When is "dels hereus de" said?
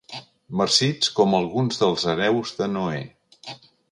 1.83-2.71